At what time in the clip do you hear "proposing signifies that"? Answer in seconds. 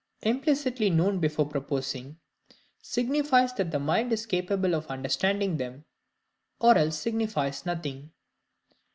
1.47-3.69